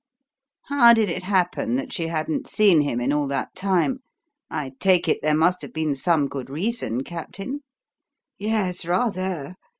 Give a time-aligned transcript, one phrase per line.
[0.63, 3.99] "How did it happen that she hadn't seen him in all that time?
[4.49, 7.59] I take it there must have been some good reason, Captain?"
[8.39, 9.53] "Yes, rather.